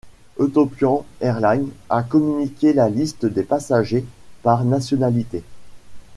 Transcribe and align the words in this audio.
Ethiopian 0.43 1.05
Airlines 1.21 1.69
a 1.91 2.01
communiqué 2.01 2.73
la 2.73 2.89
liste 2.89 3.27
des 3.27 3.43
passagers 3.43 4.03
par 4.41 4.65
nationalité. 4.65 5.43